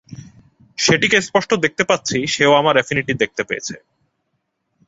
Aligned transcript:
সেটিকে 0.77 1.17
স্পষ্ট 1.21 1.51
দেখতে 1.55 1.83
পাচ্ছি, 1.83 2.17
সেও 2.27 2.51
আমার 2.55 2.75
অ্যাফিনিটি 2.77 3.13
দেখতে 3.13 3.41
পেয়েছে। 3.43 3.75